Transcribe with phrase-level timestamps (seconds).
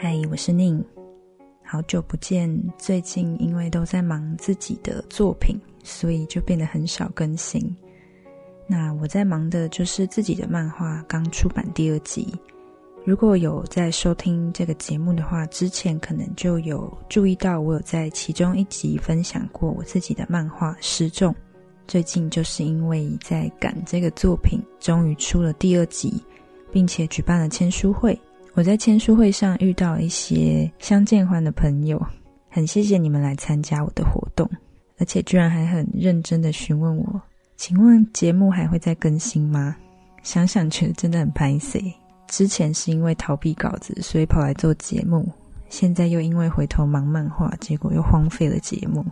[0.00, 0.80] 嗨，我是宁，
[1.64, 2.48] 好久不见。
[2.78, 7.76] 最近因为都在忙自己的作品，所以就变得很少更新。
[8.68, 12.32] 那我在忙的就是自己的漫画刚出版第二集。
[13.04, 21.32] 如果有在收听这个节目的话，之前可能就有注意到我有在其中一集分享过我自己的漫画《失重》。
[21.88, 26.22] 最近就是因为在赶这个作品，终于出了第二集，
[26.70, 28.16] 并且举办了签书会。
[28.58, 32.04] 我在签书会上遇到一些相见欢的朋友，
[32.50, 34.50] 很谢谢你们来参加我的活动，
[34.98, 37.22] 而且居然还很认真的询问我，
[37.56, 39.76] 请问节目还会再更新吗？
[40.24, 41.80] 想想觉得真的很拍 C。
[42.26, 45.30] 之前是因为逃避稿子，所以跑来做节目，
[45.68, 49.06] 现在又因为回头忙漫画，结果又荒废了节目。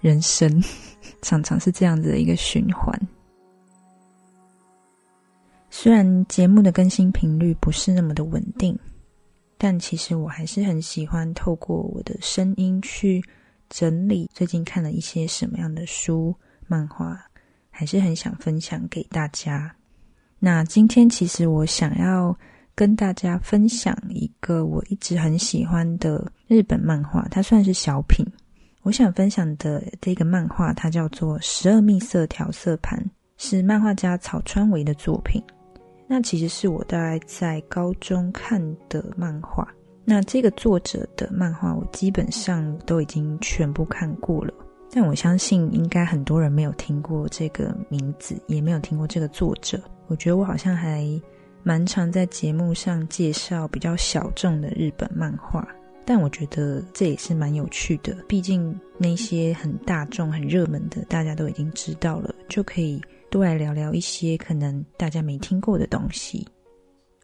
[0.00, 0.60] 人生
[1.22, 3.00] 常常是这样子的一个循环。
[5.78, 8.74] 虽然节目的更新频率不是那么的稳定，
[9.58, 13.22] 但其实我还是很喜欢透过我的声音去
[13.68, 16.34] 整理最近看了一些什么样的书、
[16.66, 17.20] 漫画，
[17.68, 19.70] 还是很想分享给大家。
[20.38, 22.34] 那今天其实我想要
[22.74, 28.24] 跟大家分享一个我一直很喜欢的日本漫画，它算是小品。
[28.80, 32.98] 我想分享的这个漫画，它叫做《十二蜜色调色盘》，
[33.36, 35.44] 是漫画家草川唯的作品。
[36.06, 39.66] 那其实是我大概在高中看的漫画。
[40.04, 44.54] 那这个作者的漫画，我基本上都已经全部看过了。
[44.88, 49.80] 但我相信，应该很多人没有听过这个名字，也没有听过这个作者。
[50.06, 51.04] 我觉得我好像还
[51.64, 55.66] 蛮常在节目上介绍比较小众的日本漫画，
[56.04, 58.16] 但我觉得这也是蛮有趣的。
[58.28, 63.02] 毕竟那些很大众、很热门的，大家都已经知道了，就可以。
[63.30, 66.46] 都来聊聊一些可能大家没听过的东西。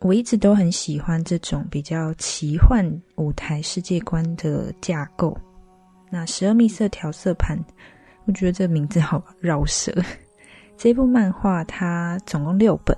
[0.00, 2.84] 我一直都很喜欢这种比较奇幻
[3.16, 5.36] 舞台世界观的架构。
[6.10, 7.56] 那十二蜜色调色盘，
[8.24, 9.92] 我觉得这名字好绕舌。
[10.76, 12.96] 这部漫画它总共六本，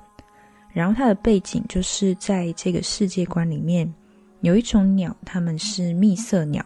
[0.72, 3.93] 然后它的背景就是在这个世界观里面
[4.41, 6.64] 有一种鸟，它们是蜜色鸟，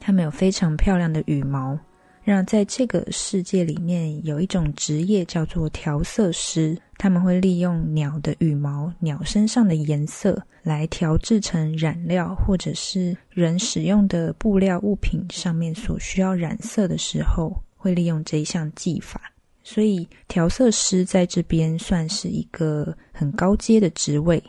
[0.00, 1.78] 它们有非常漂亮的羽毛。
[2.26, 19.20] 让在这个世界里面有一种职业叫做调色师，他们会利用鸟的羽毛、鸟身上的颜色来调制成染料，或者是人使用的布料物品上面所需要染色的时候，会利用这一项技法。
[19.62, 24.42] 所以，调色师在这边算是一个很高阶的职位。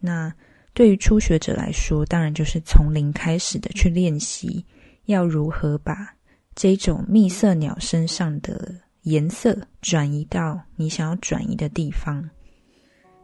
[0.00, 0.32] 那
[0.72, 4.64] 对于初学者来说，当然就是从零开始的去练习，
[5.04, 6.14] 要如何把。
[6.54, 12.28] 这种蜜色鸟身上的颜色转移到你想要转移的地方。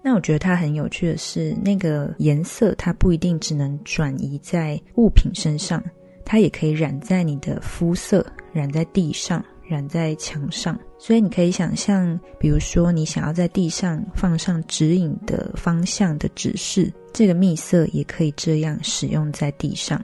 [0.02, 5.82] 那我觉得它很有趣的是，那个颜色它不一定只能转移在物品身上，
[6.24, 10.78] 它也可以染在你的肤色、染在地上、染在墙上。
[10.98, 20.02] 所以你可以想象，比如说你想要在地上放上指引的方向的指示，这个蜜色也可以这样使用在地上，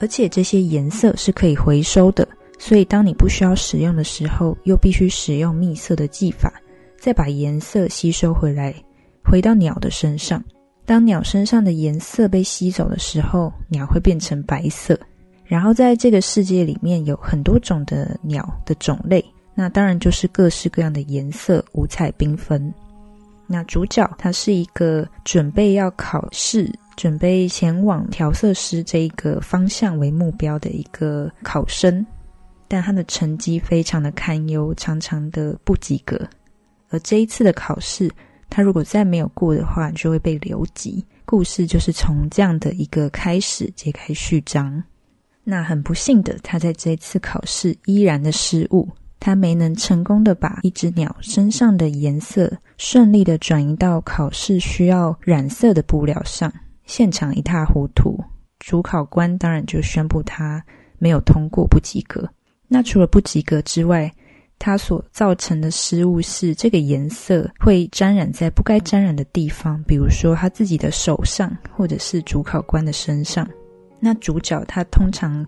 [0.00, 2.26] 而且这些颜色是可以回收的。
[2.58, 6.52] 所以，当你不需要使用的时候，又必须使用蜜色的技法，
[6.98, 8.74] 再把颜色吸收回来，
[9.22, 10.42] 回到鸟的身上。
[10.84, 14.98] 当鸟身上的颜色被吸走的时候，鸟会变成白色。
[15.44, 19.24] 然后，在这个世界里面有很多种的鸟的种类，
[19.54, 22.72] 那当然就是各式各样的颜色，五彩缤纷。
[23.46, 32.04] 那主角他是一个准备要考试、准备前往调色师这一个方向为目标的一个考生。
[32.68, 36.20] 但他的成绩非常的堪忧，常常的不及格。
[36.88, 38.10] 而这一次的考试，
[38.48, 41.04] 他如果再没有过的话，就会被留级。
[41.24, 44.82] 故事就是从这样的一个开始揭开序章。
[45.42, 48.88] 那很不幸的，他在这一次考试依然的失误，
[49.18, 56.52] 他没能成功的把一只鸟身上的颜色顺利的转移到考试需要染色的布料上，
[56.84, 58.18] 现场一塌糊涂。
[58.60, 60.64] 主考官当然就宣布他
[60.98, 62.28] 没有通过，不及格。
[62.68, 64.12] 那除了不及格之外，
[64.58, 73.46] 它所造成的失误是这个颜色会沾染在不该沾染的地方，比如说他自己的手上，或者是主考官的身上。
[74.00, 75.46] 那主角他通常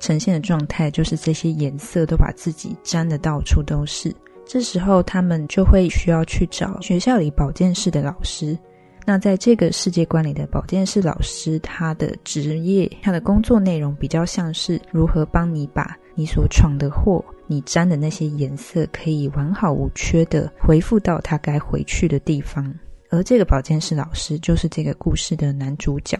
[0.00, 4.14] 呈现的状态就是这些颜色都把自己沾的到处都是。
[4.44, 8.58] 这时候他们就会需要去找学校里保健室的老师。
[9.06, 15.96] 那在这个世界观里的保健室老师，他的职业、他的工作内容比较像是如何帮你把。
[16.18, 22.74] 你所闯的祸，你沾的那些颜色，可以完好无缺的回复到它该回去的地方。
[23.08, 26.18] 而这个保健室老师就是这个故事的男主角。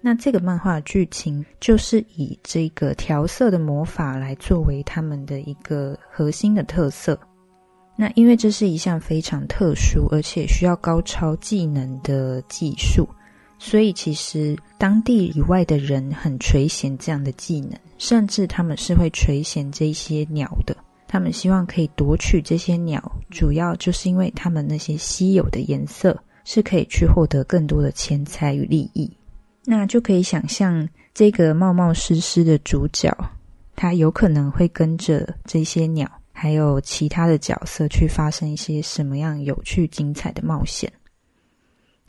[0.00, 7.18] 那这个漫画剧情就是以这个调色的魔法来作为他们的一个核心的特色。
[7.96, 13.08] 那因为这是一项非常特殊而且需要高超技能的技术，
[13.64, 20.76] 所以其实当地以外的人很垂涎这样的技能，甚至他们是会垂涎这些鸟的。
[21.06, 23.00] 他们希望可以夺取这些鸟，
[23.30, 29.08] 主要就是因为他们那些稀有的颜色是可以去获得更多的钱财与利益。
[29.64, 33.16] 那就可以想象，这个冒冒失失的主角，
[33.76, 40.92] 他有可能会跟着这些鸟，还有其他的角色去发生一些什么样有趣精彩的冒险。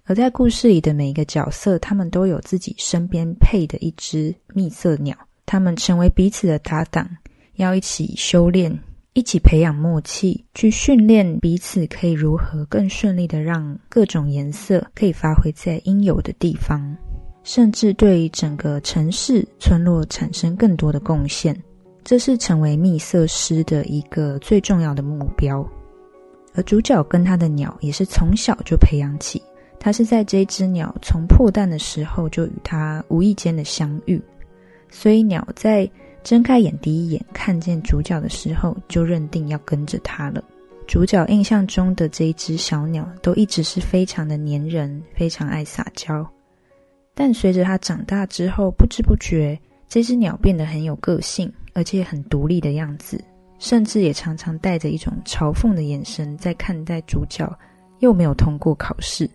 [0.05, 5.15] 而在故事里的每一个角色，他们都有自己身边配的一只蜜色鸟，
[5.45, 7.09] 他们成为彼此的搭档，
[7.55, 8.77] 要一起修炼，
[9.13, 16.95] 一起培养默契，去训练彼此，可以如何更顺利的让各种颜色可以发挥在应有的地方。
[17.43, 21.57] 甚至对整个城市村落产生更多的贡献，
[22.03, 25.65] 这是成为蜜色师的一个最重要的目标。
[26.55, 29.41] 而主角跟他的鸟也是从小就培养起，
[29.83, 34.19] 他是在这只鸟从破蛋的时候就与他无意间的相遇，
[34.89, 35.89] 所以鸟在
[36.23, 40.41] 睁开眼第一眼看见主角的时候，就认定要跟着他了。
[40.87, 46.25] 主角印象中的这一只小鸟都一直是非常的粘人，非常爱撒娇。
[47.13, 49.59] 但随着它长大之后，不知不觉，
[49.89, 53.21] 这只鸟变得很有个性，而且很独立的样子，
[53.59, 57.51] 甚至也常常带着一种嘲讽的眼神在看待主角。
[57.99, 59.29] 又没有通过考试，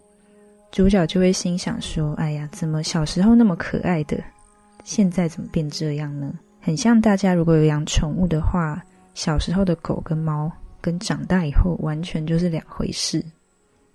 [0.70, 4.23] 主角就会心想说：“哎呀，怎么小时候那么可爱的，
[4.85, 8.82] 现在怎么变这样呢？”很像大家如果有养宠物的话，
[9.15, 10.50] 小时候的狗跟猫，
[10.81, 13.25] 跟长大以后完全就是两回事。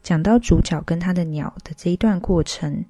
[0.02, 2.84] 讲到主角跟他的鸟的这一段过程。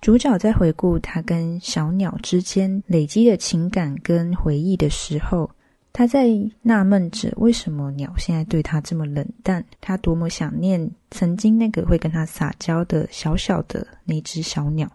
[0.00, 5.50] 主角在回顾他跟小鸟之间累积的情感跟回忆的时候，
[5.96, 6.28] 他在
[6.60, 9.64] 纳闷着为什么鸟现在对他这么冷淡。
[9.80, 14.86] 他多么想念曾经那个会跟他撒娇的小小的那只小鸟。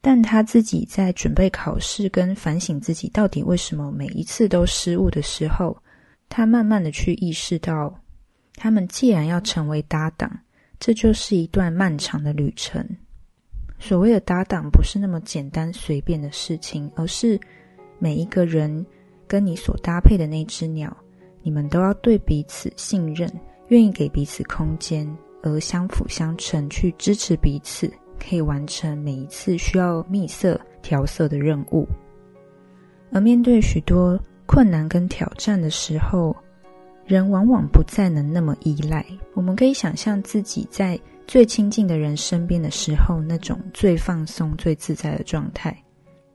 [0.00, 5.76] 但他自己在准备考试跟反省自己到底为什么每一次都失误的时候，
[6.30, 7.94] 他慢慢的去意识到，
[8.54, 10.40] 他们既然要成为搭档，
[10.80, 12.82] 这就是一段漫长的旅程。
[13.78, 17.38] 所谓的搭档不是那么简单随便的事情，而是
[17.98, 18.86] 每一个人
[19.26, 20.94] 跟你所搭配的那只鸟，
[21.42, 23.30] 你们都要对彼此信任，
[23.68, 25.06] 愿意给彼此空间，
[25.42, 31.86] 而相辅相成去支持彼此，可以完成每一次需要密色调色的任务。
[33.12, 36.34] 而面对许多困难跟挑战的时候，
[37.04, 39.04] 人往往不再能那么依赖。
[39.34, 40.98] 我们可以想象自己在。
[41.28, 45.76] 最亲近的人身边的时候，那种最放松、最自在的状态，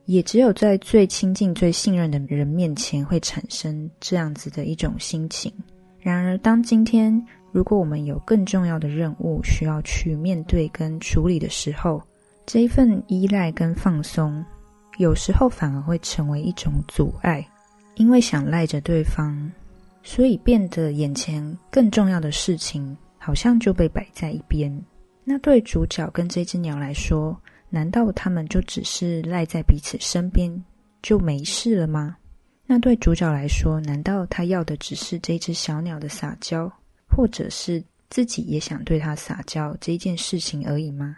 [0.05, 5.51] 也只有在最亲近、最信任的人面前会产生这样子的一种心情。
[5.99, 12.01] 然而，当今天如果我们有更重要的任务需要去面对跟处理的时候，
[12.45, 14.43] 这一份依赖跟放松，
[14.97, 17.47] 有时候反而会成为一种阻碍，
[17.95, 19.49] 因为想赖着对方，
[20.03, 22.97] 所以变得眼前更重要的事情。
[23.23, 24.83] 好像就被摆在一边。
[25.23, 27.39] 那对主角跟这只鸟来说，
[27.71, 30.63] 难道他们就只是赖在彼此身边
[31.01, 32.15] 就没事了吗？
[32.67, 36.71] 那对主角来说，难道他要的只是这只小鸟的撒娇，
[37.07, 41.17] 或者是自己也想对它撒娇这件事情而已吗？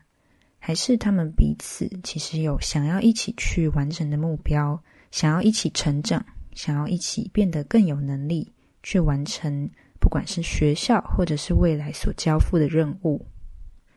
[0.60, 4.82] 还是他们彼此其实有想要一起去完成的目标，
[5.12, 8.50] 想要一起成长，想要一起变得更有能力
[8.82, 9.70] 去完成？
[10.00, 13.26] 不管是学校或者是未来所交付的任务，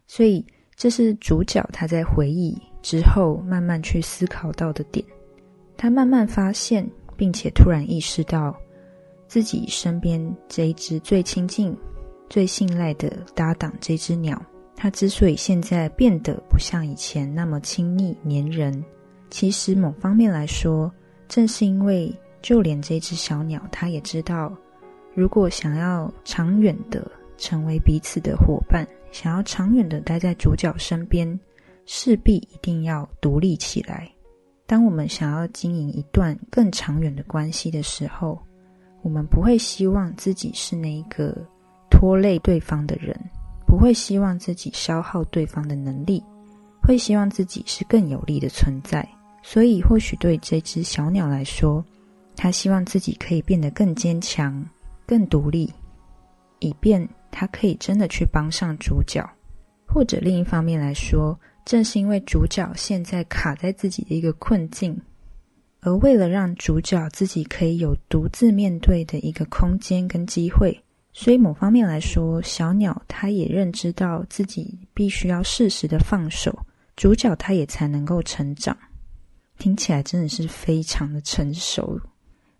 [0.06, 5.04] 所以这是主角他在回忆之后慢慢去思考到的点。
[5.76, 8.54] 他慢慢发现，并且突然意识到，
[9.26, 11.76] 自己身边这一只最亲近、
[12.28, 14.40] 最信赖的搭档——这只鸟，
[14.74, 18.84] 它之所以现在变得不像以前那么亲昵黏人，
[19.30, 20.92] 其实某方面来说，
[21.26, 24.54] 正是因为就连这只小鸟，它也知道。
[25.14, 28.86] 如果想要长远的成为彼此的伙伴，
[29.18, 31.40] 想要长远的待在主角身边，
[31.86, 34.06] 势必一定要独立起来。
[34.66, 38.38] 当我们想要经营一段更长远的关系的时候，
[39.00, 41.34] 我们不会希望自己是那一个
[41.88, 43.18] 拖累对方的人，
[43.66, 46.22] 不会希望自己消耗对方的能力，
[46.82, 49.08] 会希望自己是更有力的存在。
[49.42, 51.82] 所以，或许对这只小鸟来说，
[52.36, 54.62] 它希望自己可以变得更坚强。
[55.06, 55.72] 更独立，
[56.58, 59.22] 以便他可以真的去帮上主角；
[59.86, 64.98] 或者另一方面来说，正是因为主角现在卡在自己的一个困境，
[65.80, 76.58] 而为了让主角自己可以有独自面对的一个空间跟机会，所以某方面来说，小鸟它也认知到自己必须要适时的放手，
[76.96, 78.74] 主角他也才能够成长。
[79.58, 82.00] 听起来真的是非常的成熟，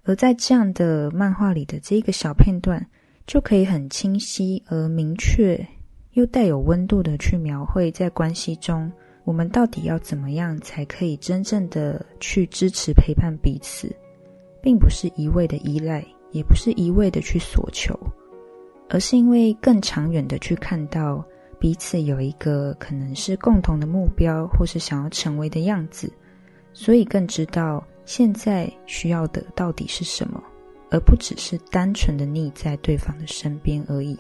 [0.03, 2.87] 而在这样的漫画里的这个小片段，
[3.27, 5.67] 就可以很清晰而明确。
[6.13, 8.91] 又带有温度的去描绘，在关系中，
[9.25, 13.95] 我们到底要怎么样才可以真正的去支持陪伴彼此，
[14.63, 17.95] 并不是一味的依赖，也不是一味的去索求，
[18.89, 21.23] 而是因为更长远的去看到
[21.59, 26.11] 彼此有一个可能是共同的目标，或是想要成为的样子，
[26.73, 30.43] 所以更知道现在需要的到底是什么，
[30.91, 34.19] 而不只是单纯的腻在对方的身边而已。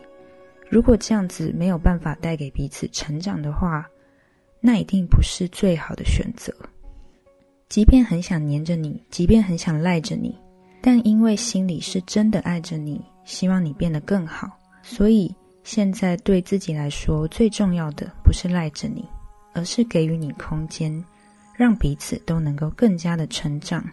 [0.68, 3.86] 如果这样子没有办法带给彼此成长的话，
[4.60, 6.52] 那一定不是最好的选择。
[7.68, 10.36] 即便很想黏着你，即便很想赖着你，
[10.80, 14.48] 但因为心里是真的爱着你，希望你变得更好，
[14.82, 19.04] 所以现在对自己来说最重要的不是赖着你，
[19.52, 21.04] 而是给予你空间，
[21.54, 23.84] 让彼此都能够更加的成长，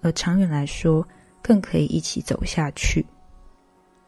[0.00, 1.06] 而长远来说，
[1.42, 3.04] 更可以一起走下去。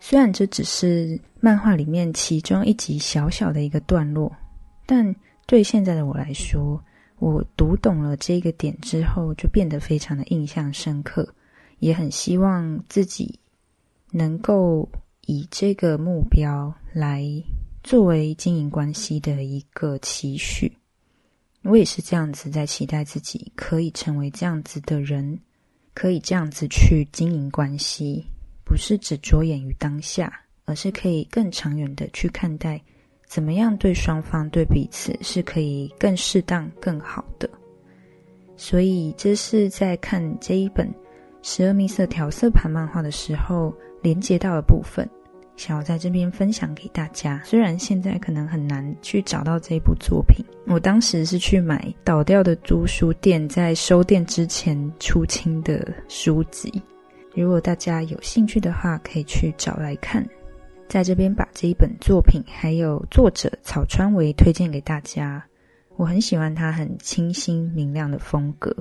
[0.00, 4.30] 虽然这只是漫画里面其中一集小小的一个段落，
[4.84, 5.14] 但
[5.46, 6.82] 对现在的我来说，
[7.18, 11.32] 我读懂了这个点之后，就变得非常的印象深刻，
[11.78, 13.38] 也很希望自己
[14.10, 14.88] 能够
[15.26, 17.24] 以这个目标来
[17.84, 20.76] 作为经营关系的一个期许。
[21.62, 25.38] 我也是这样子在期待自己可以成为这样子的人，
[25.94, 28.24] 可以这样子去经营关系。
[28.64, 30.32] 不是只着眼于当下，
[30.64, 32.80] 而是可以更长远的去看待，
[33.26, 37.50] 怎么样对双方对彼此是可以更适当、更好的。
[38.56, 40.88] 所以，这是在看这一本
[41.42, 45.06] 十二秘色调色盘漫画的时候连接到的部分，
[45.62, 47.40] 想要在这边分享给大家。
[47.44, 56.82] 虽然现在可能很难去找到这部作品，我当时是去买倒掉的租书店在收店之前出清的书籍。
[57.36, 60.26] 如果大家有兴趣的话，可以去找来看。
[60.88, 65.40] 在这边把这一本作品还有作者草川唯推荐给大家。
[65.96, 68.74] 我很喜欢他很清新明亮的风格。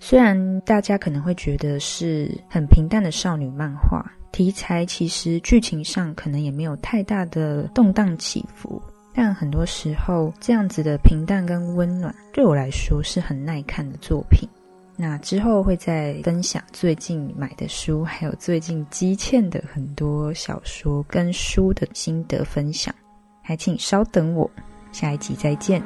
[0.00, 8.82] 虽然大家可能会觉得是很平淡的少女漫画题材，其实剧情上可能也没有太大的动荡起伏，
[9.14, 14.48] 但很多时候这样子的平淡跟温暖，对我来说是很耐看的作品。
[14.96, 22.94] 那之后会再分享最近买的书，还有最近积欠的很多小说跟书的心得分享，
[23.42, 24.48] 还请稍等我，
[24.92, 25.82] 下一集再见，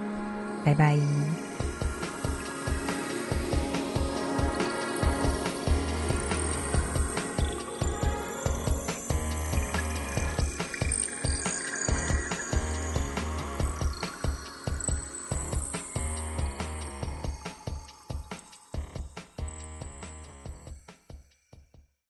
[0.65, 0.99] 拜拜。